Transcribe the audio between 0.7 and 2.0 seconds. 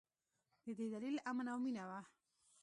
دې دلیل امن او مینه وه.